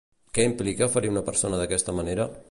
Què 0.37 0.45
implica 0.51 0.87
ferir 0.95 1.11
una 1.15 1.23
persona 1.27 1.59
d'aquesta 1.61 1.95
manera? 1.99 2.27